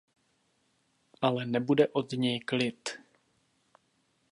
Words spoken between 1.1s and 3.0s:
Ale nebude od něj klid.